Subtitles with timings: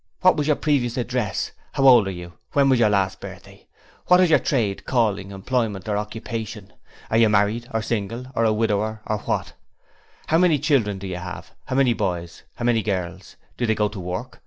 [0.21, 2.33] 'What was your previous address?' 'How old are you?
[2.53, 3.67] When was your last birthday?'
[4.07, 6.73] 'What is your Trade, Calling, Employment, or Occupation?'
[7.11, 9.53] 'Are you Married or single or a Widower or what?'
[10.25, 11.03] 'How many children have
[11.47, 11.55] you?
[11.65, 12.41] How many boys?
[12.55, 13.35] How many girls?
[13.57, 14.39] Do they go to work?